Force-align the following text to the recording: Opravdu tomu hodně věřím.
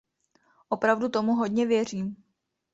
Opravdu 0.69 1.09
tomu 1.09 1.33
hodně 1.35 1.65
věřím. 1.65 2.15